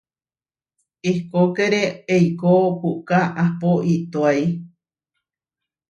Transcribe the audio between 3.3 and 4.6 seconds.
ahpó itóai.